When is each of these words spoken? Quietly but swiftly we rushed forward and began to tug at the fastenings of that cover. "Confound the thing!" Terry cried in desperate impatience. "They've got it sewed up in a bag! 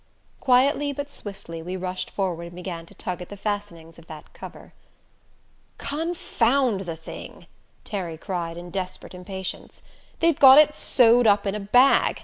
Quietly 0.39 0.91
but 0.93 1.11
swiftly 1.11 1.61
we 1.61 1.75
rushed 1.77 2.09
forward 2.09 2.45
and 2.47 2.55
began 2.55 2.87
to 2.87 2.95
tug 2.95 3.21
at 3.21 3.29
the 3.29 3.37
fastenings 3.37 3.99
of 3.99 4.07
that 4.07 4.33
cover. 4.33 4.73
"Confound 5.77 6.87
the 6.87 6.95
thing!" 6.95 7.45
Terry 7.83 8.17
cried 8.17 8.57
in 8.57 8.71
desperate 8.71 9.13
impatience. 9.13 9.83
"They've 10.19 10.39
got 10.39 10.57
it 10.57 10.73
sewed 10.75 11.27
up 11.27 11.45
in 11.45 11.53
a 11.53 11.59
bag! 11.59 12.19